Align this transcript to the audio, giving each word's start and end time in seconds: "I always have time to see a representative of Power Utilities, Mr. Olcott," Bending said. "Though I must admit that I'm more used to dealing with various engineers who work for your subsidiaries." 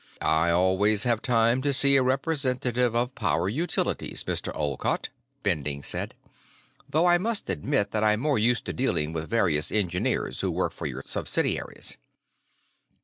"I 0.23 0.49
always 0.49 1.03
have 1.03 1.21
time 1.21 1.61
to 1.61 1.71
see 1.71 1.95
a 1.95 2.01
representative 2.01 2.95
of 2.95 3.13
Power 3.13 3.47
Utilities, 3.47 4.23
Mr. 4.23 4.51
Olcott," 4.55 5.09
Bending 5.43 5.83
said. 5.83 6.15
"Though 6.89 7.05
I 7.05 7.19
must 7.19 7.51
admit 7.51 7.91
that 7.91 8.03
I'm 8.03 8.19
more 8.21 8.39
used 8.39 8.65
to 8.65 8.73
dealing 8.73 9.13
with 9.13 9.29
various 9.29 9.71
engineers 9.71 10.39
who 10.41 10.49
work 10.49 10.73
for 10.73 10.87
your 10.87 11.03
subsidiaries." 11.05 11.97